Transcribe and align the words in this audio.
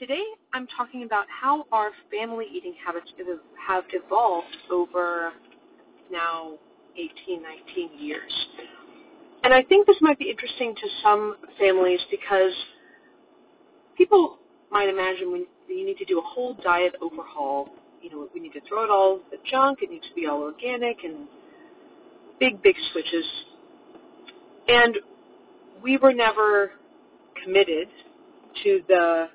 Today 0.00 0.24
I'm 0.54 0.66
talking 0.78 1.02
about 1.02 1.26
how 1.28 1.66
our 1.70 1.90
family 2.10 2.46
eating 2.50 2.72
habits 2.82 3.12
have 3.68 3.84
evolved 3.92 4.56
over 4.70 5.30
now 6.10 6.54
18, 6.96 7.42
19 7.42 7.90
years. 7.98 8.32
And 9.44 9.52
I 9.52 9.62
think 9.62 9.86
this 9.86 9.98
might 10.00 10.18
be 10.18 10.30
interesting 10.30 10.74
to 10.74 10.88
some 11.02 11.36
families 11.58 12.00
because 12.10 12.52
people 13.98 14.38
might 14.70 14.88
imagine 14.88 15.32
when 15.32 15.44
you 15.68 15.84
need 15.84 15.98
to 15.98 16.06
do 16.06 16.18
a 16.18 16.22
whole 16.22 16.54
diet 16.64 16.94
overhaul. 17.02 17.68
You 18.00 18.08
know, 18.08 18.28
we 18.32 18.40
need 18.40 18.54
to 18.54 18.60
throw 18.66 18.84
it 18.84 18.90
all 18.90 19.20
the 19.30 19.36
junk. 19.50 19.80
It 19.82 19.90
needs 19.90 20.08
to 20.08 20.14
be 20.14 20.26
all 20.26 20.40
organic 20.40 21.04
and 21.04 21.28
big, 22.38 22.62
big 22.62 22.76
switches. 22.90 23.26
And 24.66 24.96
we 25.82 25.98
were 25.98 26.14
never 26.14 26.70
committed 27.44 27.88
to 28.64 28.80
the 28.88 29.28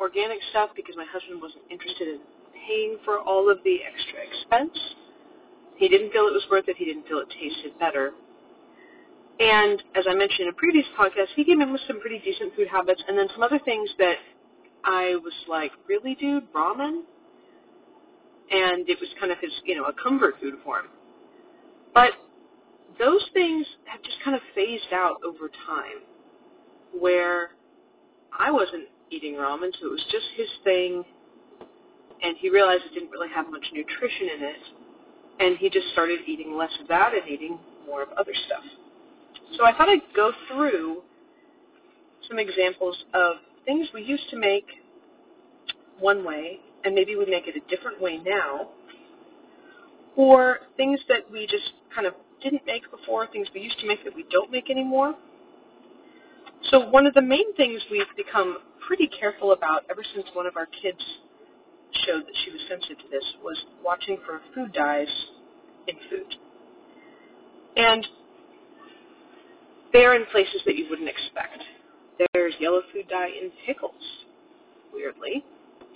organic 0.00 0.38
stuff 0.50 0.70
because 0.76 0.96
my 0.96 1.06
husband 1.10 1.40
wasn't 1.40 1.62
interested 1.70 2.08
in 2.08 2.20
paying 2.66 2.98
for 3.04 3.18
all 3.18 3.50
of 3.50 3.58
the 3.64 3.78
extra 3.84 4.18
expense. 4.22 4.76
He 5.76 5.88
didn't 5.88 6.12
feel 6.12 6.26
it 6.26 6.32
was 6.32 6.46
worth 6.50 6.68
it. 6.68 6.76
He 6.76 6.84
didn't 6.84 7.06
feel 7.06 7.18
it 7.18 7.28
tasted 7.30 7.78
better. 7.78 8.12
And 9.40 9.82
as 9.96 10.04
I 10.08 10.14
mentioned 10.14 10.46
in 10.46 10.48
a 10.48 10.52
previous 10.52 10.86
podcast, 10.98 11.34
he 11.34 11.44
came 11.44 11.60
in 11.60 11.72
with 11.72 11.80
some 11.88 12.00
pretty 12.00 12.20
decent 12.20 12.54
food 12.54 12.68
habits 12.68 13.02
and 13.08 13.18
then 13.18 13.26
some 13.34 13.42
other 13.42 13.58
things 13.64 13.90
that 13.98 14.16
I 14.84 15.16
was 15.22 15.34
like, 15.48 15.72
really, 15.88 16.14
dude, 16.14 16.52
ramen? 16.52 17.02
And 18.50 18.88
it 18.88 18.98
was 19.00 19.08
kind 19.18 19.32
of 19.32 19.38
his, 19.40 19.50
you 19.64 19.74
know, 19.74 19.84
a 19.84 19.92
comfort 19.92 20.34
food 20.40 20.54
for 20.62 20.80
him. 20.80 20.86
But 21.92 22.12
those 22.98 23.24
things 23.32 23.66
have 23.86 24.02
just 24.02 24.18
kind 24.22 24.36
of 24.36 24.42
phased 24.54 24.92
out 24.92 25.16
over 25.24 25.50
time 25.66 26.04
where 26.96 27.50
I 28.38 28.52
wasn't 28.52 28.84
eating 29.10 29.34
ramen, 29.34 29.70
so 29.80 29.86
it 29.86 29.90
was 29.90 30.04
just 30.10 30.26
his 30.36 30.48
thing, 30.64 31.04
and 32.22 32.36
he 32.38 32.50
realized 32.50 32.82
it 32.84 32.94
didn't 32.94 33.10
really 33.10 33.28
have 33.34 33.50
much 33.50 33.64
nutrition 33.72 34.28
in 34.36 34.42
it, 34.44 34.56
and 35.40 35.56
he 35.58 35.68
just 35.68 35.88
started 35.92 36.20
eating 36.26 36.56
less 36.56 36.72
of 36.80 36.88
that 36.88 37.12
and 37.14 37.28
eating 37.28 37.58
more 37.86 38.02
of 38.02 38.08
other 38.16 38.32
stuff. 38.46 38.64
So 39.56 39.64
I 39.64 39.72
thought 39.76 39.88
I'd 39.88 40.02
go 40.14 40.32
through 40.48 41.02
some 42.28 42.38
examples 42.38 42.96
of 43.12 43.36
things 43.64 43.88
we 43.92 44.02
used 44.02 44.28
to 44.30 44.38
make 44.38 44.66
one 45.98 46.24
way, 46.24 46.60
and 46.84 46.94
maybe 46.94 47.16
we 47.16 47.26
make 47.26 47.46
it 47.46 47.54
a 47.56 47.68
different 47.74 48.00
way 48.00 48.18
now, 48.18 48.68
or 50.16 50.58
things 50.76 51.00
that 51.08 51.30
we 51.30 51.46
just 51.46 51.72
kind 51.94 52.06
of 52.06 52.14
didn't 52.42 52.62
make 52.66 52.90
before, 52.90 53.26
things 53.28 53.48
we 53.54 53.60
used 53.60 53.78
to 53.80 53.86
make 53.86 54.04
that 54.04 54.14
we 54.14 54.24
don't 54.30 54.50
make 54.50 54.70
anymore. 54.70 55.14
So 56.70 56.88
one 56.88 57.06
of 57.06 57.14
the 57.14 57.22
main 57.22 57.54
things 57.56 57.82
we've 57.90 58.04
become 58.16 58.58
pretty 58.86 59.08
careful 59.08 59.52
about 59.52 59.82
ever 59.90 60.02
since 60.14 60.26
one 60.34 60.46
of 60.46 60.56
our 60.56 60.66
kids 60.66 61.00
showed 62.06 62.22
that 62.22 62.34
she 62.44 62.50
was 62.50 62.60
sensitive 62.68 62.98
to 62.98 63.04
this 63.10 63.24
was 63.42 63.56
watching 63.84 64.18
for 64.26 64.40
food 64.54 64.72
dyes 64.72 65.08
in 65.88 65.94
food. 66.10 66.34
And 67.76 68.06
they're 69.92 70.14
in 70.14 70.26
places 70.26 70.60
that 70.66 70.76
you 70.76 70.86
wouldn't 70.90 71.08
expect. 71.08 71.62
There's 72.32 72.54
yellow 72.60 72.82
food 72.92 73.08
dye 73.08 73.28
in 73.28 73.50
pickles, 73.66 73.94
weirdly. 74.92 75.44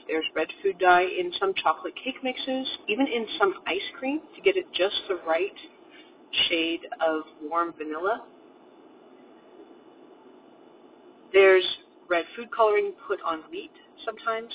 There's 0.06 0.24
red 0.34 0.48
food 0.62 0.78
dye 0.78 1.02
in 1.02 1.32
some 1.38 1.52
chocolate 1.62 1.94
cake 2.02 2.16
mixes, 2.22 2.66
even 2.88 3.06
in 3.06 3.26
some 3.38 3.54
ice 3.66 3.80
cream 3.98 4.20
to 4.34 4.40
get 4.40 4.56
it 4.56 4.66
just 4.72 4.96
the 5.08 5.18
right 5.26 5.52
shade 6.48 6.80
of 7.06 7.22
warm 7.42 7.74
vanilla. 7.76 8.24
There's 11.32 11.64
red 12.08 12.24
food 12.36 12.48
coloring 12.54 12.92
put 13.06 13.18
on 13.24 13.42
meat 13.50 13.70
sometimes. 14.04 14.52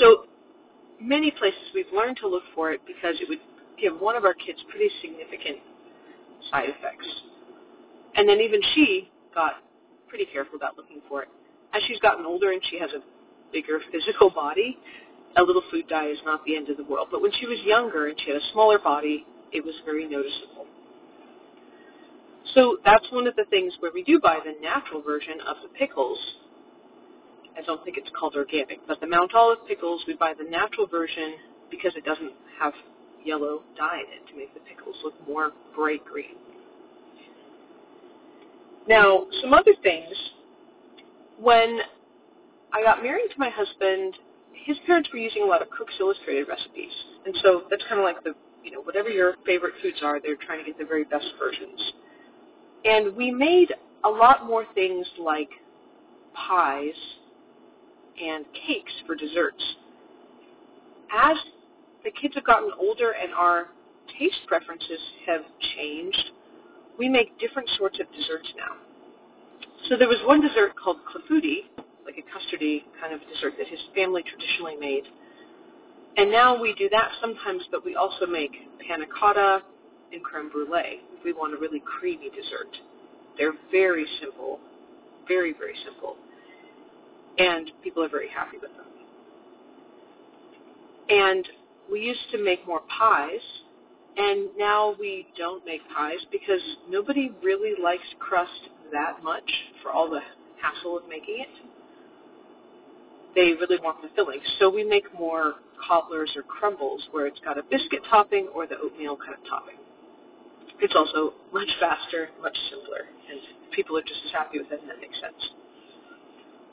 So 0.00 0.24
many 1.00 1.30
places 1.30 1.60
we've 1.74 1.92
learned 1.94 2.18
to 2.18 2.28
look 2.28 2.44
for 2.54 2.72
it 2.72 2.80
because 2.86 3.16
it 3.20 3.28
would 3.28 3.40
give 3.80 4.00
one 4.00 4.16
of 4.16 4.24
our 4.24 4.34
kids 4.34 4.58
pretty 4.70 4.88
significant 5.00 5.58
side 6.50 6.68
effects. 6.68 7.06
And 8.14 8.28
then 8.28 8.40
even 8.40 8.60
she 8.74 9.10
got 9.34 9.54
pretty 10.08 10.26
careful 10.26 10.56
about 10.56 10.76
looking 10.76 11.00
for 11.08 11.22
it. 11.22 11.28
As 11.74 11.82
she's 11.88 11.98
gotten 12.00 12.26
older 12.26 12.52
and 12.52 12.60
she 12.70 12.78
has 12.78 12.90
a 12.92 13.00
bigger 13.52 13.80
physical 13.90 14.30
body, 14.30 14.76
a 15.36 15.42
little 15.42 15.62
food 15.70 15.88
dye 15.88 16.08
is 16.08 16.18
not 16.24 16.44
the 16.44 16.56
end 16.56 16.68
of 16.68 16.76
the 16.76 16.84
world. 16.84 17.08
But 17.10 17.22
when 17.22 17.32
she 17.40 17.46
was 17.46 17.58
younger 17.64 18.08
and 18.08 18.20
she 18.20 18.30
had 18.30 18.36
a 18.36 18.52
smaller 18.52 18.78
body, 18.78 19.26
it 19.52 19.64
was 19.64 19.74
very 19.84 20.06
noticeable. 20.06 20.66
So 22.54 22.78
that's 22.84 23.06
one 23.10 23.26
of 23.26 23.36
the 23.36 23.44
things 23.50 23.72
where 23.80 23.92
we 23.92 24.02
do 24.02 24.20
buy 24.20 24.38
the 24.44 24.60
natural 24.60 25.00
version 25.02 25.40
of 25.46 25.56
the 25.62 25.68
pickles. 25.78 26.18
I 27.56 27.62
don't 27.62 27.84
think 27.84 27.96
it's 27.96 28.10
called 28.18 28.34
organic, 28.34 28.86
but 28.86 29.00
the 29.00 29.06
Mount 29.06 29.34
Olive 29.34 29.58
pickles, 29.68 30.02
we 30.06 30.14
buy 30.14 30.32
the 30.36 30.48
natural 30.48 30.86
version 30.86 31.34
because 31.70 31.92
it 31.96 32.04
doesn't 32.04 32.32
have 32.60 32.72
yellow 33.24 33.62
dye 33.76 34.00
in 34.00 34.22
it 34.22 34.30
to 34.30 34.36
make 34.36 34.52
the 34.54 34.60
pickles 34.60 34.96
look 35.04 35.14
more 35.28 35.52
bright 35.74 36.04
green. 36.04 36.36
Now, 38.88 39.26
some 39.40 39.54
other 39.54 39.74
things. 39.82 40.14
When 41.38 41.78
I 42.72 42.82
got 42.82 43.02
married 43.02 43.28
to 43.32 43.38
my 43.38 43.50
husband, 43.50 44.14
his 44.64 44.76
parents 44.86 45.08
were 45.12 45.18
using 45.18 45.42
a 45.42 45.46
lot 45.46 45.62
of 45.62 45.68
Cook's 45.70 45.94
Illustrated 46.00 46.48
recipes. 46.48 46.92
And 47.26 47.36
so 47.42 47.62
that's 47.70 47.82
kind 47.88 48.00
of 48.00 48.04
like 48.04 48.22
the, 48.24 48.34
you 48.64 48.70
know, 48.70 48.80
whatever 48.82 49.08
your 49.08 49.34
favorite 49.46 49.74
foods 49.82 49.98
are, 50.02 50.20
they're 50.20 50.36
trying 50.36 50.58
to 50.58 50.64
get 50.64 50.78
the 50.78 50.84
very 50.84 51.04
best 51.04 51.26
versions. 51.38 51.92
And 52.84 53.16
we 53.16 53.30
made 53.30 53.72
a 54.04 54.08
lot 54.08 54.46
more 54.46 54.64
things 54.74 55.06
like 55.18 55.50
pies 56.34 56.94
and 58.20 58.44
cakes 58.66 58.92
for 59.06 59.14
desserts. 59.14 59.62
As 61.14 61.36
the 62.04 62.10
kids 62.10 62.34
have 62.34 62.44
gotten 62.44 62.70
older 62.78 63.12
and 63.12 63.32
our 63.34 63.68
taste 64.18 64.40
preferences 64.48 64.98
have 65.26 65.42
changed, 65.76 66.30
we 66.98 67.08
make 67.08 67.38
different 67.38 67.68
sorts 67.78 68.00
of 68.00 68.06
desserts 68.12 68.52
now. 68.56 68.76
So 69.88 69.96
there 69.96 70.08
was 70.08 70.18
one 70.26 70.40
dessert 70.40 70.72
called 70.76 70.98
clafouti, 71.06 71.66
like 72.04 72.16
a 72.18 72.22
custardy 72.22 72.84
kind 73.00 73.14
of 73.14 73.20
dessert 73.32 73.54
that 73.58 73.68
his 73.68 73.80
family 73.94 74.22
traditionally 74.22 74.76
made. 74.76 75.04
And 76.16 76.30
now 76.30 76.60
we 76.60 76.74
do 76.74 76.88
that 76.90 77.10
sometimes, 77.20 77.62
but 77.70 77.84
we 77.84 77.94
also 77.94 78.26
make 78.26 78.52
panna 78.86 79.06
cotta 79.18 79.62
and 80.12 80.22
creme 80.22 80.50
brulee 80.50 81.00
we 81.24 81.32
want 81.32 81.54
a 81.54 81.56
really 81.56 81.82
creamy 81.98 82.30
dessert. 82.30 82.76
They're 83.38 83.54
very 83.70 84.06
simple, 84.20 84.60
very, 85.28 85.52
very 85.52 85.74
simple. 85.84 86.16
And 87.38 87.70
people 87.82 88.02
are 88.02 88.08
very 88.08 88.28
happy 88.28 88.58
with 88.60 88.70
them. 88.76 88.86
And 91.08 91.46
we 91.90 92.00
used 92.00 92.30
to 92.32 92.42
make 92.42 92.66
more 92.66 92.80
pies, 92.98 93.40
and 94.16 94.48
now 94.58 94.94
we 94.98 95.26
don't 95.36 95.64
make 95.64 95.80
pies 95.94 96.18
because 96.30 96.60
nobody 96.88 97.30
really 97.42 97.74
likes 97.82 98.04
crust 98.18 98.50
that 98.92 99.22
much 99.22 99.50
for 99.82 99.90
all 99.90 100.10
the 100.10 100.20
hassle 100.60 100.98
of 100.98 101.08
making 101.08 101.40
it. 101.40 101.48
They 103.34 103.52
really 103.58 103.80
want 103.82 104.02
the 104.02 104.08
filling. 104.14 104.40
So 104.58 104.68
we 104.68 104.84
make 104.84 105.04
more 105.18 105.54
cobblers 105.88 106.30
or 106.36 106.42
crumbles 106.42 107.02
where 107.10 107.26
it's 107.26 107.40
got 107.40 107.58
a 107.58 107.62
biscuit 107.62 108.00
topping 108.10 108.48
or 108.54 108.66
the 108.66 108.76
oatmeal 108.78 109.16
kind 109.16 109.34
of 109.34 109.48
topping. 109.48 109.76
It's 110.80 110.94
also 110.96 111.34
much 111.52 111.68
faster, 111.78 112.30
much 112.40 112.56
simpler, 112.70 113.06
and 113.30 113.40
people 113.72 113.96
are 113.96 114.02
just 114.02 114.20
as 114.26 114.32
happy 114.32 114.58
with 114.58 114.72
it, 114.72 114.80
and 114.80 114.90
that 114.90 115.00
makes 115.00 115.18
sense. 115.20 115.38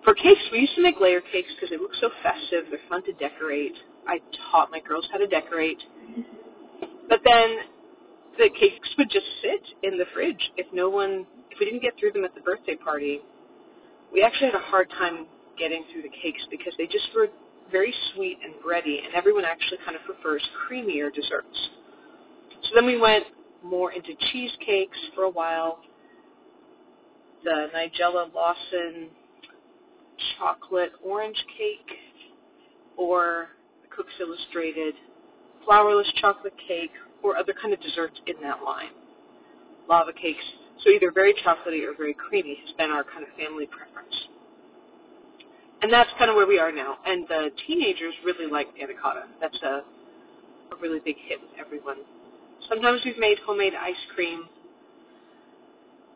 For 0.04 0.14
cakes, 0.14 0.42
we 0.52 0.60
used 0.60 0.76
to 0.76 0.82
make 0.82 1.00
layer 1.00 1.22
cakes 1.22 1.50
because 1.56 1.70
they 1.70 1.78
look 1.78 1.94
so 2.00 2.10
festive. 2.24 2.66
They're 2.70 2.80
fun 2.90 3.04
to 3.06 3.14
decorate. 3.14 3.76
I 4.08 4.20
taught 4.52 4.72
my 4.72 4.80
girls 4.80 5.08
how 5.12 5.18
to 5.18 5.28
decorate. 5.28 5.78
But 7.10 7.22
then 7.26 7.58
the 8.38 8.50
cakes 8.60 8.90
would 8.98 9.10
just 9.10 9.26
sit 9.42 9.62
in 9.84 9.98
the 9.98 10.06
fridge 10.14 10.52
if 10.58 10.68
no 10.74 10.90
one, 10.90 11.26
if 11.52 11.60
we 11.60 11.66
didn't 11.66 11.82
get 11.82 11.94
through 12.00 12.14
them 12.14 12.24
at 12.24 12.34
the 12.34 12.42
birthday 12.42 12.76
party. 12.76 13.20
We 14.14 14.24
actually 14.24 14.48
had 14.48 14.56
a 14.56 14.66
hard 14.66 14.90
time 14.92 15.28
getting 15.58 15.84
through 15.92 16.04
the 16.04 16.16
cakes 16.24 16.42
because 16.50 16.74
they 16.78 16.86
just 16.86 17.10
were 17.16 17.28
very 17.72 17.94
sweet 18.14 18.40
and 18.44 18.54
bready, 18.66 19.04
and 19.04 19.14
everyone 19.14 19.46
actually 19.46 19.78
kind 19.86 19.96
of 19.96 20.04
prefers 20.04 20.42
creamier 20.66 21.14
desserts. 21.14 21.70
So 22.64 22.76
then 22.76 22.86
we 22.86 23.00
went 23.00 23.26
more 23.64 23.92
into 23.92 24.14
cheesecakes 24.32 24.98
for 25.16 25.24
a 25.24 25.30
while. 25.30 25.80
The 27.44 27.68
Nigella 27.76 28.34
Lawson 28.34 29.10
chocolate 30.38 30.92
orange 31.04 31.42
cake 31.58 31.98
or 32.98 33.48
the 33.84 33.96
Cook's 33.96 34.14
Illustrated 34.20 34.96
flourless 35.68 36.12
chocolate 36.20 36.54
cake 36.68 36.92
or 37.24 37.38
other 37.38 37.54
kind 37.54 37.74
of 37.74 37.82
desserts 37.82 38.20
in 38.28 38.36
that 38.42 38.64
line. 38.64 38.92
Lava 39.88 40.14
cakes, 40.14 40.44
so 40.84 40.90
either 40.90 41.12
very 41.12 41.34
chocolatey 41.34 41.84
or 41.88 41.96
very 41.96 42.14
creamy 42.14 42.60
has 42.66 42.76
been 42.78 42.92
our 42.92 43.04
kind 43.04 43.24
of 43.24 43.30
family 43.38 43.66
preference. 43.66 44.16
And 45.82 45.92
that's 45.92 46.10
kind 46.18 46.30
of 46.30 46.36
where 46.36 46.48
we 46.48 46.60
are 46.60 46.72
now. 46.72 46.98
And 47.06 47.26
the 47.28 47.50
teenagers 47.68 48.14
really 48.26 48.52
like 48.52 48.76
panna 48.76 48.94
cotta. 49.02 49.24
That's 49.40 49.58
a, 49.64 49.82
a 50.72 50.76
really 50.82 51.00
big 51.00 51.16
hit 51.28 51.40
with 51.42 51.52
everyone. 51.58 51.98
Sometimes 52.68 53.02
we've 53.06 53.18
made 53.18 53.38
homemade 53.46 53.74
ice 53.80 53.96
cream, 54.14 54.46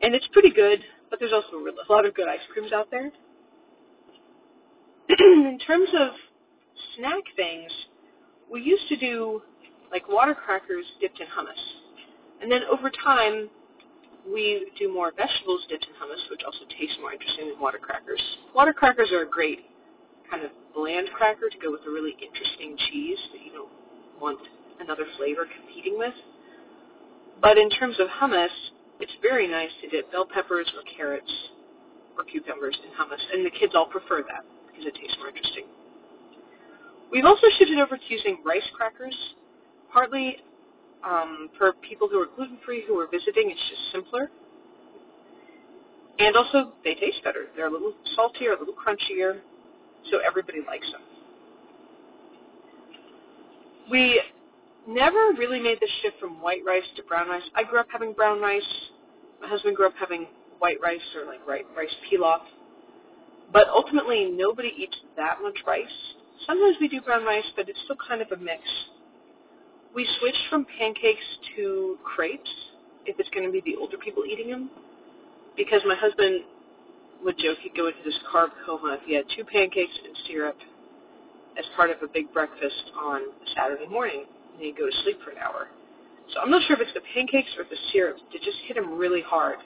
and 0.02 0.14
it's 0.14 0.28
pretty 0.34 0.52
good, 0.52 0.84
but 1.10 1.20
there's 1.20 1.34
also 1.34 1.58
a 1.58 1.92
lot 1.92 2.06
of 2.06 2.14
good 2.14 2.28
ice 2.28 2.40
creams 2.52 2.72
out 2.74 2.90
there. 2.92 3.12
in 5.10 5.60
terms 5.66 5.90
of 5.98 6.10
snack 6.96 7.24
things, 7.36 7.72
we 8.52 8.62
used 8.62 8.88
to 8.90 8.98
do 8.98 9.42
like 9.92 10.10
water 10.10 10.36
crackers 10.36 10.86
dipped 11.00 11.20
in 11.20 11.28
hummus. 11.28 11.62
And 12.42 12.52
then 12.52 12.62
over 12.70 12.90
time, 12.90 13.50
we 14.32 14.72
do 14.80 14.92
more 14.92 15.12
vegetables 15.16 15.62
dipped 15.70 15.86
in 15.86 15.94
hummus, 15.94 16.30
which 16.30 16.42
also 16.46 16.66
tastes 16.80 16.98
more 17.00 17.14
interesting 17.14 17.50
than 17.50 17.60
water 17.60 17.78
crackers. 17.78 18.22
Water 18.56 18.74
crackers 18.74 19.12
are 19.12 19.22
a 19.22 19.30
great 19.30 19.60
kind 20.30 20.44
of 20.44 20.52
bland 20.74 21.08
cracker 21.14 21.50
to 21.50 21.58
go 21.60 21.72
with 21.72 21.82
a 21.88 21.92
really 21.92 22.16
interesting 22.22 22.76
cheese 22.90 23.20
that 23.32 23.46
you 23.46 23.52
don't 23.54 23.72
want 24.20 24.40
another 24.80 25.06
flavor 25.18 25.46
competing 25.46 25.98
with. 25.98 26.14
But 27.44 27.58
in 27.58 27.70
terms 27.70 28.00
of 28.00 28.08
hummus, 28.08 28.48
it's 29.02 29.12
very 29.22 29.50
nice 29.50 29.70
to 29.82 29.90
dip 29.90 30.10
bell 30.14 30.26
peppers 30.26 30.72
or 30.74 30.82
carrots 30.96 31.32
or 32.18 32.24
cucumbers 32.24 32.78
in 32.86 32.90
hummus, 32.92 33.20
and 33.34 33.46
the 33.46 33.52
kids 33.52 33.74
all 33.76 33.86
prefer 33.86 34.24
that 34.24 34.46
because 34.68 34.86
it 34.86 34.96
tastes 34.96 35.18
more 35.20 35.28
interesting. 35.28 35.66
We've 37.12 37.26
also 37.26 37.46
shifted 37.60 37.80
over 37.80 37.98
to 37.98 38.04
using 38.08 38.38
rice 38.46 38.66
crackers, 38.74 39.16
partly 39.92 40.38
um, 41.04 41.50
for 41.58 41.74
people 41.74 42.08
who 42.10 42.22
are 42.22 42.28
gluten-free 42.34 42.86
who 42.88 42.98
are 42.98 43.08
visiting. 43.08 43.52
It's 43.52 43.60
just 43.70 43.92
simpler. 43.92 44.32
And 46.20 46.38
also, 46.38 46.74
they 46.86 46.96
taste 46.96 47.24
better. 47.26 47.48
They're 47.58 47.68
a 47.68 47.72
little 47.72 47.94
saltier, 48.16 48.54
a 48.54 48.60
little 48.60 48.74
crunchier, 48.74 49.42
so 50.12 50.20
everybody 50.26 50.60
likes 50.66 50.90
them. 50.92 51.02
We 53.92 54.22
never 54.88 55.32
really 55.38 55.60
made 55.60 55.80
the 55.80 55.88
shift 56.02 56.20
from 56.20 56.42
white 56.42 56.62
rice 56.66 56.84
to 56.98 57.04
brown 57.04 57.30
rice. 57.30 57.44
I 57.56 57.64
grew 57.64 57.80
up 57.80 57.88
having 57.92 58.14
brown 58.14 58.42
rice. 58.42 58.62
My 59.42 59.48
husband 59.48 59.76
grew 59.76 59.88
up 59.88 59.94
having 60.00 60.28
white 60.60 60.78
rice 60.82 61.02
or 61.16 61.26
like 61.26 61.46
rice 61.48 61.96
pilaf. 62.12 62.42
But 63.52 63.68
ultimately, 63.70 64.32
nobody 64.32 64.74
eats 64.78 64.96
that 65.18 65.38
much 65.42 65.58
rice. 65.68 65.86
Sometimes 66.48 66.78
we 66.82 66.88
do 66.88 67.02
brown 67.02 67.24
rice, 67.24 67.46
but 67.56 67.70
it's 67.70 67.80
still 67.84 67.98
kind 68.08 68.22
of 68.22 68.32
a 68.32 68.38
mix. 68.38 68.62
We 69.96 70.08
switched 70.20 70.50
from 70.50 70.66
pancakes 70.80 71.24
to 71.56 71.98
crepes, 72.04 72.50
if 73.06 73.20
it's 73.20 73.30
going 73.30 73.46
to 73.46 73.52
be 73.52 73.62
the 73.62 73.78
older 73.80 73.98
people 73.98 74.24
eating 74.26 74.50
them, 74.50 74.70
because 75.56 75.82
my 75.86 75.96
husband 75.96 76.42
would 77.24 77.38
joke 77.38 77.58
he'd 77.62 77.76
go 77.76 77.88
into 77.88 78.00
this 78.04 78.18
carb 78.34 78.50
coma 78.66 78.98
if 79.00 79.06
he 79.06 79.14
had 79.14 79.26
two 79.36 79.44
pancakes 79.44 79.94
and 80.04 80.16
syrup 80.28 80.58
as 81.58 81.66
part 81.76 81.90
of 81.92 81.98
a 82.02 82.08
big 82.08 82.34
breakfast 82.34 82.92
on 82.98 83.22
a 83.22 83.50
Saturday 83.56 83.88
morning, 83.88 84.26
and 84.54 84.62
he'd 84.62 84.78
go 84.78 84.86
to 84.86 84.96
sleep 85.04 85.20
for 85.24 85.32
an 85.32 85.38
hour. 85.38 85.68
So 86.34 86.40
I'm 86.40 86.50
not 86.50 86.64
sure 86.68 86.76
if 86.76 86.82
it's 86.82 86.94
the 86.94 87.06
pancakes 87.14 87.52
or 87.58 87.66
the 87.66 87.78
syrup 87.92 88.18
that 88.32 88.42
just 88.42 88.58
hit 88.66 88.78
him 88.78 88.98
really 88.98 89.22
hard. 89.22 89.60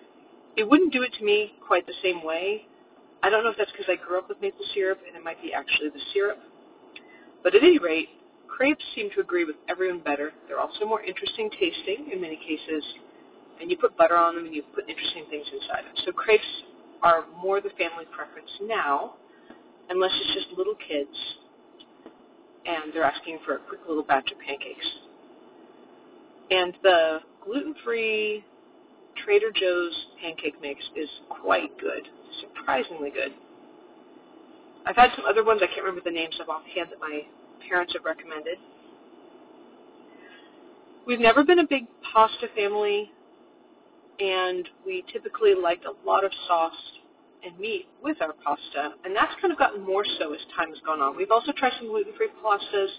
It 0.57 0.68
wouldn't 0.68 0.92
do 0.92 1.04
it 1.04 1.13
to 1.19 1.24
me 1.24 1.54
quite 1.66 1.86
the 1.86 1.94
same 2.01 2.24
way. 2.24 2.66
I 3.22 3.30
don't 3.30 3.44
know 3.44 3.51
if 3.51 3.57
that's 3.57 3.72
because 3.72 3.88
I 3.89 3.95
grew 3.95 4.18
up 4.18 4.30
with 4.30 4.42
maple 4.42 4.66
syrup 4.74 5.00
and 5.06 5.16
it 5.16 5.24
might 5.24 5.42
be 5.42 5.54
actually 5.54 5.89
the 5.89 6.01
syrup. 6.13 6.39
But 7.44 7.56
at 7.56 7.63
any 7.63 7.78
rate, 7.78 8.10
crepes 8.48 8.84
seem 8.95 9.10
to 9.16 9.22
agree 9.22 9.45
with 9.45 9.56
everyone 9.69 10.01
better. 10.01 10.31
They're 10.48 10.60
also 10.60 10.86
more 10.86 11.01
interesting 11.01 11.50
tasting 11.51 12.10
in 12.12 12.19
many 12.19 12.38
cases, 12.38 12.84
and 13.62 13.69
you 13.69 13.78
put 13.78 13.95
butter 13.98 14.18
on 14.18 14.36
them 14.36 14.45
and 14.45 14.56
you 14.56 14.63
put 14.74 14.89
interesting 14.89 15.25
things 15.30 15.45
inside 15.54 15.86
them. 15.86 15.95
So 16.06 16.12
crepes 16.12 16.44
are 17.04 17.25
more 17.42 17.62
the 17.62 17.69
family 17.78 18.06
preference 18.12 18.50
now, 18.63 19.13
unless 19.89 20.12
it's 20.13 20.34
just 20.34 20.57
little 20.57 20.75
kids 20.75 21.16
and 22.68 22.94
they're 22.94 23.04
asking 23.04 23.40
for 23.46 23.56
a 23.56 23.60
quick 23.60 23.80
little 23.88 24.04
batch 24.04 24.31
of 24.31 24.40
pancakes. 24.40 24.86
And 26.52 26.74
the 26.84 27.19
gluten-free 27.44 28.44
Trader 29.24 29.52
Joe's 29.54 30.06
pancake 30.22 30.62
mix 30.62 30.84
is 30.96 31.10
quite 31.30 31.78
good, 31.80 32.08
surprisingly 32.42 33.10
good. 33.10 33.34
I've 34.86 34.96
had 34.96 35.10
some 35.16 35.25
other 35.25 35.44
ones 35.44 35.62
I 35.64 35.68
can't 35.68 35.84
remember 35.84 36.02
the 36.04 36.12
names 36.12 36.38
of 36.42 36.50
offhand 36.50 36.90
that 36.92 37.00
my 37.00 37.22
parents 37.68 37.94
have 37.94 38.06
recommended. 38.06 38.58
We've 41.06 41.20
never 41.20 41.44
been 41.44 41.60
a 41.60 41.68
big 41.68 41.88
pasta 42.13 42.48
family, 42.56 43.12
and 44.20 44.68
we 44.86 45.04
typically 45.12 45.54
liked 45.56 45.86
a 45.86 46.08
lot 46.08 46.24
of 46.24 46.31
sauce 46.48 46.74
and 47.45 47.57
meat 47.60 47.88
with 48.04 48.18
our 48.22 48.34
pasta, 48.44 48.94
and 49.06 49.16
that's 49.16 49.34
kind 49.42 49.51
of 49.51 49.60
gotten 49.60 49.86
more 49.86 50.04
so 50.19 50.34
as 50.34 50.39
time 50.56 50.69
has 50.69 50.80
gone 50.86 51.01
on. 51.01 51.16
We've 51.16 51.31
also 51.31 51.51
tried 51.51 51.74
some 51.78 51.88
gluten-free 51.88 52.30
pastas. 52.44 52.89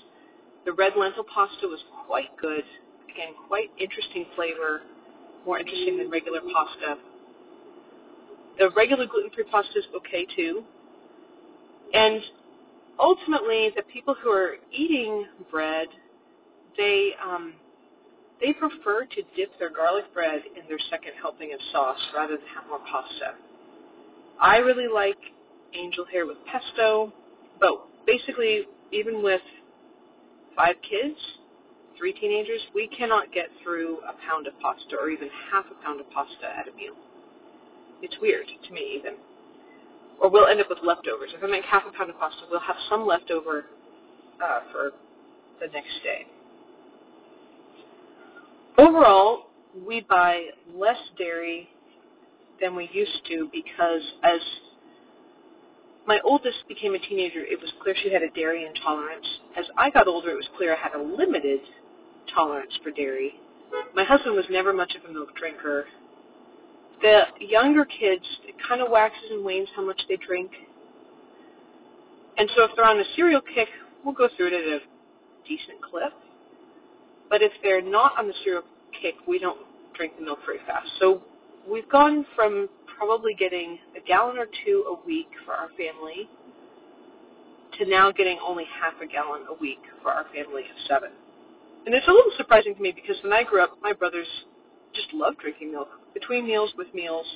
The 0.65 0.73
red 0.73 0.93
lentil 0.97 1.25
pasta 1.33 1.67
was 1.67 1.81
quite 2.07 2.37
good. 2.41 2.65
Again, 3.05 3.35
quite 3.49 3.71
interesting 3.81 4.27
flavor, 4.37 4.83
more 5.45 5.59
interesting 5.59 5.99
than 5.99 6.11
regular 6.11 6.41
pasta. 6.41 7.01
The 8.59 8.71
regular 8.71 9.07
gluten-free 9.07 9.45
pasta 9.51 9.79
is 9.79 9.85
okay 9.97 10.27
too. 10.37 10.63
And 11.95 12.21
ultimately, 12.99 13.71
the 13.77 13.83
people 13.83 14.15
who 14.23 14.31
are 14.31 14.57
eating 14.73 15.27
bread, 15.51 15.89
they 16.77 17.13
um, 17.25 17.55
they 18.41 18.53
prefer 18.53 19.05
to 19.05 19.23
dip 19.37 19.59
their 19.59 19.71
garlic 19.71 20.13
bread 20.15 20.43
in 20.57 20.69
their 20.69 20.79
second 20.91 21.13
helping 21.21 21.53
of 21.53 21.61
sauce 21.73 21.99
rather 22.15 22.37
than 22.37 22.47
have 22.55 22.69
more 22.69 22.81
pasta. 22.91 23.35
I 24.41 24.59
really 24.59 24.89
like 24.93 25.19
angel 25.75 26.05
hair 26.11 26.27
with 26.27 26.39
pesto, 26.47 27.13
but 27.61 27.73
basically, 28.07 28.63
even 28.93 29.23
with 29.23 29.41
five 30.57 30.77
kids, 30.89 31.19
three 31.99 32.13
teenagers, 32.13 32.61
we 32.75 32.89
cannot 32.89 33.33
get 33.33 33.49
through 33.63 33.99
a 33.99 34.15
pound 34.27 34.47
of 34.47 34.59
pasta 34.61 34.97
or 35.01 35.11
even 35.11 35.29
half 35.53 35.65
a 35.67 35.85
pound 35.85 36.01
of 36.01 36.11
pasta 36.11 36.47
at 36.47 36.69
a 36.69 36.77
meal. 36.77 36.95
It's 38.01 38.15
weird 38.23 38.47
to 38.47 38.73
me, 38.73 38.97
even. 38.99 39.15
Or 40.21 40.31
we'll 40.31 40.47
end 40.47 40.61
up 40.61 40.69
with 40.69 40.79
leftovers. 40.85 41.31
If 41.37 41.43
I 41.43 41.49
make 41.49 41.65
half 41.65 41.83
a 41.87 41.97
pound 41.97 42.11
of 42.11 42.19
pasta, 42.19 42.43
we'll 42.51 42.61
have 42.61 42.77
some 42.89 43.07
leftover 43.07 43.67
uh, 44.43 44.61
for 44.73 44.93
the 45.61 45.67
next 45.73 46.03
day. 46.05 46.27
Overall, 48.79 49.47
we 49.87 50.01
buy 50.09 50.47
less 50.73 50.97
dairy 51.19 51.69
than 52.61 52.75
we 52.77 52.89
used 52.93 53.21
to 53.29 53.49
because 53.53 54.03
as 54.23 54.41
my 56.07 56.19
oldest 56.25 56.57
became 56.69 56.95
a 56.95 56.99
teenager, 56.99 57.41
it 57.41 57.61
was 57.61 57.71
clear 57.83 57.95
she 58.03 58.13
had 58.13 58.23
a 58.23 58.31
dairy 58.31 58.65
intolerance. 58.65 59.27
As 59.57 59.67
I 59.77 59.91
got 59.91 60.07
older, 60.07 60.31
it 60.31 60.37
was 60.37 60.49
clear 60.57 60.75
I 60.75 60.79
had 60.79 60.95
a 60.95 61.03
limited 61.03 61.61
tolerance 62.35 62.73
for 62.83 62.91
dairy. 62.91 63.35
My 63.95 64.05
husband 64.05 64.35
was 64.35 64.47
never 64.51 64.73
much 64.73 64.95
of 64.95 65.09
a 65.09 65.13
milk 65.13 65.37
drinker. 65.37 65.85
The 67.03 67.25
younger 67.41 67.85
kids, 67.85 68.25
it 68.45 68.55
kind 68.67 68.81
of 68.81 68.91
waxes 68.91 69.31
and 69.31 69.45
wanes 69.45 69.69
how 69.77 69.85
much 69.85 70.01
they 70.09 70.17
drink. 70.17 70.51
And 72.39 72.49
so 72.57 72.65
if 72.65 72.71
they're 72.75 72.87
on 72.87 72.99
a 72.99 73.05
cereal 73.15 73.43
kick, 73.55 73.69
we'll 74.05 74.15
go 74.15 74.29
through 74.37 74.49
it 74.49 74.53
at 74.55 74.65
a 74.65 74.81
decent 75.47 75.83
clip. 75.83 76.13
But 77.29 77.43
if 77.43 77.53
they're 77.63 77.83
not 77.83 78.13
on 78.19 78.27
the 78.29 78.35
cereal 78.45 78.63
kick, 79.03 79.15
we 79.27 79.39
don't 79.39 79.61
drink 79.95 80.15
the 80.19 80.25
milk 80.25 80.39
very 80.47 80.59
fast. 80.67 80.89
So 80.99 81.23
we've 81.71 81.89
gone 81.89 82.27
from 82.37 82.69
probably 82.99 83.35
getting 83.35 83.79
a 83.97 84.07
gallon 84.07 84.39
or 84.39 84.47
two 84.65 84.85
a 84.89 85.07
week 85.07 85.29
for 85.45 85.55
our 85.55 85.69
family 85.77 86.29
to 87.79 87.89
now 87.89 88.11
getting 88.11 88.39
only 88.45 88.65
half 88.81 88.95
a 89.03 89.07
gallon 89.07 89.43
a 89.49 89.55
week 89.61 89.81
for 90.03 90.11
our 90.11 90.25
family 90.35 90.63
of 90.63 90.77
seven. 90.89 91.11
And 91.87 91.95
it's 91.95 92.07
a 92.09 92.11
little 92.11 92.33
surprising 92.37 92.75
to 92.75 92.81
me 92.83 92.93
because 92.93 93.17
when 93.23 93.33
I 93.33 93.45
grew 93.45 93.63
up, 93.63 93.79
my 93.83 93.93
brothers 93.93 94.27
just 94.95 95.13
loved 95.15 95.39
drinking 95.39 95.73
milk 95.73 95.89
between 96.13 96.47
meals, 96.47 96.73
with 96.77 96.93
meals, 96.93 97.27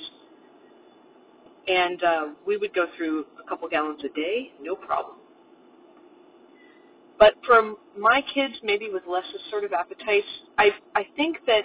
and 1.67 2.03
uh, 2.03 2.25
we 2.45 2.57
would 2.57 2.73
go 2.73 2.87
through 2.97 3.25
a 3.43 3.47
couple 3.47 3.67
gallons 3.69 4.01
a 4.03 4.09
day, 4.09 4.51
no 4.61 4.75
problem. 4.75 5.15
But 7.17 7.35
for 7.45 7.75
my 7.97 8.21
kids, 8.33 8.55
maybe 8.63 8.89
with 8.91 9.03
less 9.07 9.23
assertive 9.47 9.71
appetites, 9.71 10.27
I 10.57 10.71
I 10.95 11.07
think 11.15 11.37
that 11.47 11.63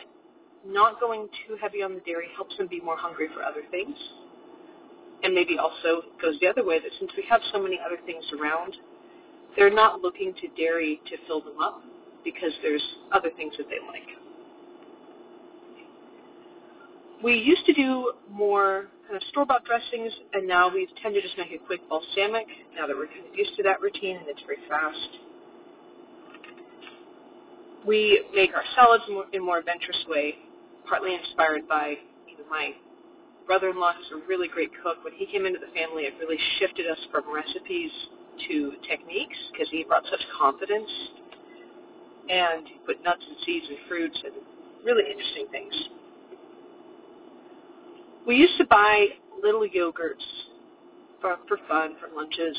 not 0.66 1.00
going 1.00 1.28
too 1.46 1.56
heavy 1.60 1.82
on 1.82 1.94
the 1.94 2.00
dairy 2.00 2.28
helps 2.34 2.56
them 2.56 2.66
be 2.66 2.80
more 2.80 2.96
hungry 2.96 3.28
for 3.34 3.42
other 3.42 3.62
things. 3.70 3.96
And 5.22 5.34
maybe 5.34 5.58
also 5.58 6.02
goes 6.22 6.38
the 6.40 6.46
other 6.46 6.64
way 6.64 6.78
that 6.78 6.90
since 6.98 7.10
we 7.16 7.24
have 7.28 7.40
so 7.52 7.60
many 7.60 7.78
other 7.84 7.98
things 8.06 8.24
around, 8.38 8.76
they're 9.56 9.74
not 9.74 10.00
looking 10.00 10.34
to 10.40 10.48
dairy 10.56 11.00
to 11.10 11.16
fill 11.26 11.40
them 11.40 11.60
up 11.60 11.82
because 12.24 12.52
there's 12.62 12.84
other 13.12 13.30
things 13.36 13.54
that 13.58 13.66
they 13.68 13.84
like. 13.86 14.08
We 17.22 17.34
used 17.34 17.66
to 17.66 17.72
do 17.72 18.12
more 18.30 18.86
kind 19.08 19.16
of 19.16 19.22
store-bought 19.30 19.64
dressings, 19.64 20.12
and 20.34 20.46
now 20.46 20.72
we 20.72 20.86
tend 21.02 21.14
to 21.14 21.22
just 21.22 21.36
make 21.36 21.50
a 21.50 21.58
quick 21.66 21.80
balsamic 21.88 22.46
now 22.76 22.86
that 22.86 22.96
we're 22.96 23.06
kind 23.06 23.26
of 23.26 23.34
used 23.34 23.56
to 23.56 23.62
that 23.64 23.80
routine 23.80 24.16
and 24.16 24.28
it's 24.28 24.42
very 24.46 24.58
fast. 24.68 25.18
We 27.86 28.24
make 28.34 28.50
our 28.54 28.62
salads 28.76 29.04
in 29.32 29.40
a 29.40 29.42
more 29.42 29.58
adventurous 29.58 30.04
way 30.08 30.34
partly 30.88 31.14
inspired 31.14 31.68
by 31.68 31.94
you 32.26 32.38
know, 32.38 32.48
my 32.50 32.72
brother-in-law 33.46 33.94
who's 33.94 34.22
a 34.22 34.26
really 34.28 34.48
great 34.48 34.70
cook. 34.82 35.04
When 35.04 35.14
he 35.14 35.26
came 35.26 35.46
into 35.46 35.58
the 35.58 35.72
family, 35.74 36.04
it 36.04 36.14
really 36.20 36.38
shifted 36.58 36.86
us 36.86 36.98
from 37.12 37.24
recipes 37.34 37.90
to 38.48 38.72
techniques 38.88 39.36
because 39.52 39.68
he 39.70 39.84
brought 39.84 40.04
such 40.10 40.20
confidence 40.38 40.90
and 42.30 42.66
he 42.66 42.74
put 42.86 43.02
nuts 43.04 43.22
and 43.26 43.36
seeds 43.44 43.66
and 43.68 43.78
fruits 43.88 44.18
and 44.24 44.34
really 44.84 45.04
interesting 45.10 45.46
things. 45.50 45.74
We 48.26 48.36
used 48.36 48.58
to 48.58 48.66
buy 48.66 49.06
little 49.42 49.66
yogurts 49.66 50.24
for, 51.20 51.36
for 51.48 51.58
fun, 51.68 51.96
for 52.00 52.14
lunches. 52.14 52.56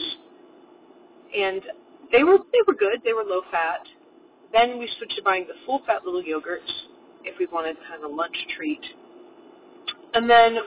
and 1.36 1.62
they 2.12 2.24
were 2.24 2.38
they 2.52 2.60
were 2.68 2.74
good. 2.74 3.02
They 3.04 3.14
were 3.14 3.24
low 3.24 3.42
fat. 3.52 3.82
Then 4.52 4.80
we 4.80 4.90
switched 4.98 5.16
to 5.18 5.24
buying 5.24 5.46
the 5.48 5.54
full 5.66 5.82
fat 5.86 6.04
little 6.06 6.24
yogurts 6.24 6.72
if 7.24 7.38
we 7.40 7.48
wanted 7.48 7.78
kind 7.88 8.04
of 8.04 8.12
a 8.12 8.14
lunch 8.14 8.36
treat. 8.56 8.82
And 10.14 10.30
then 10.30 10.58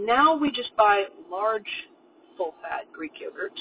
now 0.00 0.36
we 0.36 0.50
just 0.50 0.76
buy 0.76 1.04
large 1.30 1.68
full 2.36 2.54
fat 2.62 2.84
Greek 2.92 3.12
yogurts. 3.14 3.60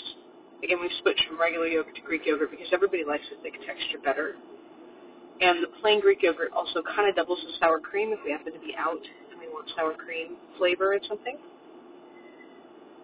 Again, 0.64 0.78
we've 0.82 0.92
switched 1.02 1.24
from 1.28 1.40
regular 1.40 1.68
yogurt 1.68 1.96
to 1.96 2.02
Greek 2.02 2.22
yogurt 2.26 2.52
because 2.52 2.68
everybody 2.72 3.04
likes 3.06 3.24
the 3.30 3.42
thick 3.42 3.60
texture 3.66 4.00
better. 4.04 4.36
And 5.42 5.62
the 5.62 5.68
plain 5.82 6.00
Greek 6.00 6.24
yogurt 6.24 6.52
also 6.56 6.82
kind 6.96 7.10
of 7.10 7.16
doubles 7.16 7.40
as 7.48 7.60
sour 7.60 7.80
cream 7.80 8.14
if 8.14 8.20
we 8.24 8.32
happen 8.32 8.54
to 8.54 8.60
be 8.60 8.74
out 8.78 9.04
and 9.32 9.40
we 9.40 9.48
want 9.48 9.70
sour 9.76 9.94
cream 9.94 10.38
flavor 10.58 10.94
in 10.94 11.02
something. 11.08 11.38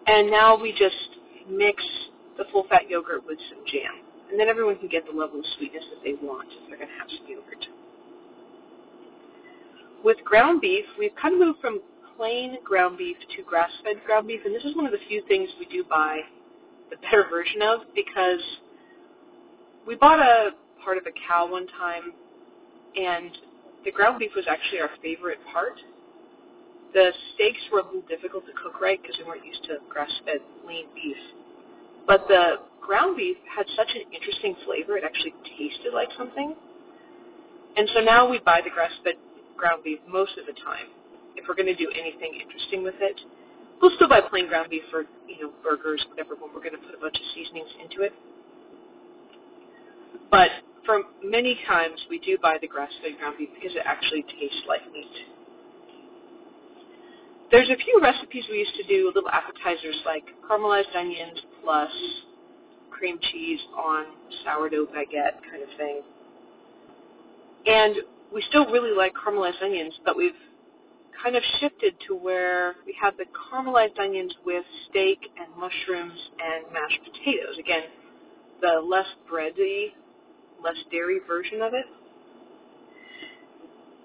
And 0.08 0.32
now 0.32 0.60
we 0.60 0.72
just 0.72 1.20
mix 1.50 1.84
the 2.38 2.46
full 2.52 2.66
fat 2.70 2.90
yogurt 2.90 3.26
with 3.28 3.38
some 3.50 3.64
jam. 3.68 4.00
And 4.32 4.40
then 4.40 4.48
everyone 4.48 4.78
can 4.78 4.88
get 4.88 5.06
the 5.06 5.12
level 5.12 5.40
of 5.40 5.46
sweetness 5.58 5.84
that 5.92 6.04
they 6.04 6.16
want 6.26 6.48
if 6.52 6.70
they're 6.70 6.78
going 6.78 6.88
to 6.88 7.00
have 7.00 7.10
some 7.12 7.28
yogurt. 7.28 7.68
With 10.04 10.18
ground 10.24 10.62
beef, 10.62 10.86
we've 10.98 11.16
kind 11.22 11.36
of 11.36 11.40
moved 11.40 11.60
from 11.60 11.80
plain 12.18 12.58
ground 12.64 12.98
beef 12.98 13.18
to 13.36 13.44
grass-fed 13.44 13.98
ground 14.06 14.28
beef, 14.28 14.42
and 14.46 14.54
this 14.54 14.64
is 14.64 14.76
one 14.76 14.86
of 14.86 14.92
the 14.92 15.00
few 15.08 15.24
things 15.28 15.50
we 15.60 15.66
do 15.66 15.84
buy 15.84 16.22
the 16.90 16.98
better 16.98 17.26
version 17.30 17.62
of 17.62 17.82
because 17.96 18.42
we 19.88 19.96
bought 19.96 20.20
a 20.20 20.52
part 20.84 20.98
of 20.98 21.04
a 21.06 21.12
cow 21.28 21.50
one 21.50 21.68
time, 21.68 22.14
and 22.96 23.32
the 23.86 23.92
ground 23.92 24.20
beef 24.20 24.32
was 24.36 24.46
actually 24.50 24.80
our 24.80 24.90
favorite 25.02 25.40
part. 25.54 25.80
The 26.94 27.12
steaks 27.34 27.62
were 27.72 27.80
a 27.80 27.86
little 27.86 28.04
difficult 28.10 28.46
to 28.48 28.52
cook 28.54 28.82
right 28.82 29.02
because 29.02 29.18
we 29.18 29.24
weren't 29.24 29.46
used 29.46 29.64
to 29.66 29.78
grass-fed 29.90 30.42
lean 30.68 30.88
beef. 30.94 31.18
But 32.06 32.28
the 32.28 32.56
ground 32.82 33.18
beef 33.18 33.38
had 33.56 33.66
such 33.76 33.90
an 33.96 34.12
interesting 34.14 34.56
flavor, 34.66 34.98
it 34.98 35.04
actually 35.04 35.34
tasted 35.58 35.94
like 35.94 36.10
something. 36.18 36.56
And 37.78 37.90
so 37.94 38.02
now 38.02 38.30
we 38.30 38.40
buy 38.40 38.62
the 38.64 38.70
grass-fed 38.70 39.16
ground 39.62 39.86
beef 39.86 40.02
most 40.10 40.34
of 40.42 40.50
the 40.50 40.58
time 40.66 40.90
if 41.38 41.46
we're 41.48 41.56
going 41.56 41.70
to 41.70 41.78
do 41.78 41.88
anything 41.94 42.34
interesting 42.42 42.82
with 42.82 42.98
it. 43.00 43.22
We'll 43.82 43.94
still 43.96 44.10
buy 44.10 44.22
plain 44.22 44.50
ground 44.50 44.70
beef 44.70 44.84
for, 44.90 45.06
you 45.30 45.42
know, 45.42 45.52
burgers, 45.64 46.04
whatever, 46.10 46.34
when 46.36 46.50
we're 46.54 46.66
going 46.66 46.78
to 46.78 46.82
put 46.82 46.98
a 46.98 47.02
bunch 47.02 47.16
of 47.16 47.26
seasonings 47.34 47.70
into 47.82 48.02
it. 48.02 48.14
But 50.30 50.50
for 50.86 51.02
many 51.24 51.58
times 51.68 52.02
we 52.10 52.20
do 52.20 52.38
buy 52.42 52.58
the 52.60 52.68
grass-fed 52.68 53.18
ground 53.20 53.36
beef 53.38 53.50
because 53.54 53.76
it 53.76 53.84
actually 53.86 54.24
tastes 54.24 54.66
like 54.68 54.82
meat. 54.92 55.14
There's 57.52 57.70
a 57.70 57.76
few 57.76 58.00
recipes 58.02 58.46
we 58.50 58.60
used 58.60 58.76
to 58.76 58.88
do, 58.88 59.12
little 59.14 59.30
appetizers 59.30 60.00
like 60.06 60.24
caramelized 60.50 60.96
onions 60.96 61.40
plus 61.64 61.92
cream 62.90 63.20
cheese 63.32 63.60
on 63.76 64.06
sourdough 64.44 64.88
baguette 64.88 65.42
kind 65.50 65.64
of 65.64 65.70
thing. 65.78 66.02
And 67.66 67.96
we 68.34 68.44
still 68.50 68.66
really 68.68 68.96
like 68.96 69.14
caramelized 69.14 69.62
onions, 69.62 69.94
but 70.06 70.16
we've 70.16 70.32
kind 71.22 71.36
of 71.36 71.44
shifted 71.60 71.94
to 72.08 72.16
where 72.16 72.76
we 72.86 72.96
have 73.02 73.16
the 73.18 73.26
caramelized 73.26 74.00
onions 74.00 74.34
with 74.46 74.64
steak 74.90 75.20
and 75.40 75.50
mushrooms 75.58 76.20
and 76.40 76.72
mashed 76.74 77.00
potatoes. 77.04 77.58
Again, 77.60 77.84
the 78.62 78.82
less 78.86 79.08
bready 79.32 79.92
less 80.64 80.76
dairy 80.92 81.20
version 81.28 81.62
of 81.62 81.74
it. 81.74 81.86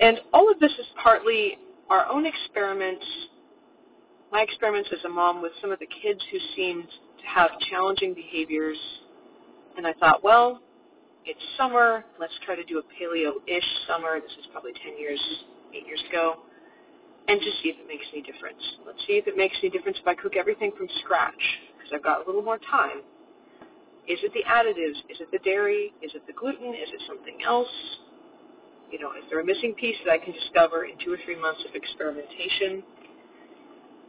And 0.01 0.21
all 0.33 0.51
of 0.51 0.59
this 0.59 0.73
is 0.73 0.87
partly 1.03 1.59
our 1.89 2.07
own 2.11 2.27
experiments, 2.27 3.05
my 4.33 4.43
experiments 4.43 4.91
as 4.93 5.05
a 5.05 5.09
mom 5.09 5.41
with 5.41 5.53
some 5.61 5.71
of 5.71 5.79
the 5.79 5.87
kids 6.03 6.21
who 6.31 6.39
seemed 6.55 6.89
to 6.89 7.27
have 7.27 7.51
challenging 7.71 8.15
behaviors. 8.15 8.79
And 9.77 9.87
I 9.87 9.93
thought, 9.95 10.23
well, 10.23 10.61
it's 11.27 11.43
summer, 11.59 12.05
let's 12.19 12.33
try 12.45 12.55
to 12.55 12.65
do 12.65 12.79
a 12.79 12.83
paleo-ish 12.83 13.69
summer. 13.87 14.21
This 14.21 14.33
is 14.39 14.47
probably 14.53 14.73
10 14.73 14.99
years, 14.99 15.21
8 15.75 15.87
years 15.87 16.03
ago. 16.09 16.37
And 17.29 17.41
just 17.41 17.61
see 17.63 17.71
if 17.71 17.77
it 17.79 17.89
makes 17.89 18.07
any 18.13 18.23
difference. 18.23 18.63
Let's 18.87 19.01
see 19.07 19.15
if 19.15 19.27
it 19.27 19.37
makes 19.37 19.57
any 19.61 19.71
difference 19.71 19.99
if 20.01 20.07
I 20.07 20.15
cook 20.15 20.37
everything 20.37 20.71
from 20.79 20.87
scratch, 21.03 21.43
because 21.77 21.93
I've 21.93 22.05
got 22.05 22.23
a 22.23 22.27
little 22.27 22.43
more 22.43 22.59
time 22.59 23.03
is 24.09 24.19
it 24.23 24.33
the 24.33 24.47
additives? 24.47 24.99
Is 25.11 25.21
it 25.21 25.31
the 25.33 25.39
dairy? 25.43 25.93
Is 26.01 26.15
it 26.15 26.27
the 26.27 26.33
gluten? 26.33 26.75
Is 26.75 26.89
it 26.95 27.03
something 27.07 27.39
else? 27.45 27.69
You 28.91 29.01
know, 29.01 29.11
is 29.19 29.25
there 29.31 29.41
a 29.41 29.45
missing 29.45 29.75
piece 29.75 29.97
that 30.05 30.13
I 30.13 30.19
can 30.19 30.33
discover 30.33 30.85
in 30.85 30.95
two 31.05 31.13
or 31.13 31.19
three 31.25 31.39
months 31.39 31.61
of 31.69 31.75
experimentation? 31.75 32.83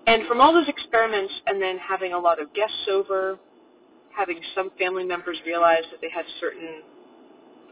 And 0.06 0.28
from 0.28 0.40
all 0.40 0.54
those 0.54 0.70
experiments 0.70 1.34
and 1.48 1.62
then 1.62 1.78
having 1.80 2.14
a 2.14 2.20
lot 2.20 2.40
of 2.40 2.54
guests 2.54 2.88
over, 2.90 3.40
having 4.16 4.40
some 4.54 4.70
family 4.78 5.04
members 5.04 5.38
realize 5.46 5.84
that 5.92 6.00
they 6.00 6.10
had 6.14 6.26
certain 6.40 6.86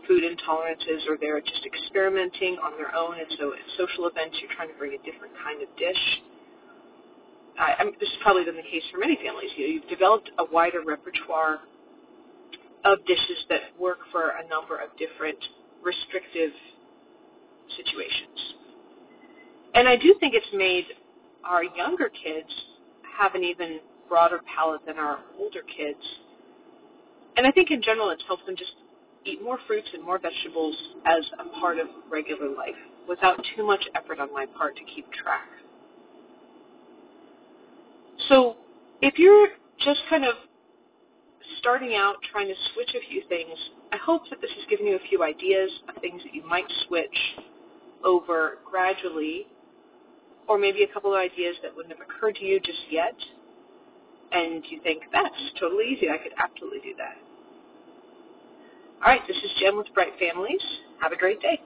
food 0.07 0.23
intolerances 0.23 1.07
or 1.07 1.17
they're 1.19 1.41
just 1.41 1.65
experimenting 1.65 2.57
on 2.63 2.77
their 2.77 2.93
own, 2.95 3.19
and 3.19 3.27
so 3.37 3.53
at 3.53 3.59
social 3.77 4.07
events 4.07 4.37
you're 4.41 4.51
trying 4.55 4.69
to 4.69 4.77
bring 4.77 4.93
a 4.93 5.01
different 5.03 5.33
kind 5.43 5.61
of 5.61 5.69
dish. 5.77 6.03
I, 7.57 7.75
I 7.79 7.85
this 7.99 8.09
has 8.09 8.19
probably 8.21 8.45
been 8.45 8.55
the 8.55 8.69
case 8.69 8.83
for 8.91 8.99
many 8.99 9.17
families. 9.17 9.49
You 9.57 9.67
know, 9.67 9.73
you've 9.73 9.89
developed 9.89 10.31
a 10.39 10.45
wider 10.45 10.81
repertoire 10.85 11.59
of 12.83 12.99
dishes 13.05 13.45
that 13.49 13.73
work 13.79 13.99
for 14.11 14.33
a 14.37 14.47
number 14.47 14.77
of 14.77 14.89
different 14.97 15.37
restrictive 15.83 16.51
situations. 17.77 18.55
And 19.73 19.87
I 19.87 19.97
do 19.97 20.15
think 20.19 20.33
it's 20.33 20.53
made 20.53 20.85
our 21.43 21.63
younger 21.63 22.09
kids 22.09 22.49
have 23.17 23.35
an 23.35 23.43
even 23.43 23.79
broader 24.07 24.39
palate 24.55 24.85
than 24.85 24.97
our 24.97 25.19
older 25.39 25.61
kids. 25.61 25.99
And 27.37 27.45
I 27.45 27.51
think 27.51 27.71
in 27.71 27.81
general 27.81 28.09
it's 28.11 28.23
helped 28.27 28.45
them 28.45 28.55
just 28.55 28.71
eat 29.25 29.43
more 29.43 29.59
fruits 29.67 29.87
and 29.93 30.03
more 30.03 30.19
vegetables 30.19 30.75
as 31.05 31.23
a 31.39 31.59
part 31.59 31.79
of 31.79 31.87
regular 32.09 32.49
life 32.49 32.75
without 33.07 33.39
too 33.55 33.65
much 33.65 33.83
effort 33.95 34.19
on 34.19 34.31
my 34.33 34.45
part 34.45 34.75
to 34.77 34.83
keep 34.83 35.11
track. 35.11 35.47
So 38.29 38.55
if 39.01 39.17
you're 39.17 39.49
just 39.83 39.99
kind 40.09 40.23
of 40.25 40.35
starting 41.59 41.95
out 41.95 42.15
trying 42.31 42.47
to 42.47 42.55
switch 42.73 42.89
a 42.95 43.09
few 43.09 43.21
things, 43.27 43.57
I 43.91 43.97
hope 43.97 44.23
that 44.29 44.41
this 44.41 44.51
has 44.57 44.65
given 44.69 44.87
you 44.87 44.95
a 44.95 45.07
few 45.09 45.23
ideas 45.23 45.69
of 45.89 46.01
things 46.01 46.21
that 46.23 46.33
you 46.33 46.47
might 46.47 46.65
switch 46.87 47.17
over 48.03 48.59
gradually, 48.69 49.47
or 50.47 50.57
maybe 50.57 50.83
a 50.83 50.87
couple 50.93 51.13
of 51.13 51.19
ideas 51.19 51.55
that 51.63 51.75
wouldn't 51.75 51.97
have 51.97 52.07
occurred 52.07 52.35
to 52.35 52.45
you 52.45 52.59
just 52.59 52.79
yet, 52.89 53.15
and 54.31 54.63
you 54.69 54.79
think, 54.81 55.03
that's 55.11 55.35
totally 55.59 55.85
easy, 55.85 56.09
I 56.09 56.17
could 56.17 56.33
absolutely 56.37 56.79
do 56.79 56.95
that. 56.97 57.17
All 59.05 59.11
right, 59.11 59.21
this 59.27 59.37
is 59.37 59.51
Jen 59.59 59.77
with 59.77 59.85
Bright 59.93 60.13
Families. 60.19 60.61
Have 60.99 61.11
a 61.11 61.15
great 61.15 61.39
day. 61.39 61.61